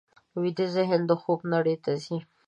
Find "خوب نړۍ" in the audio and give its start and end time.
1.21-1.75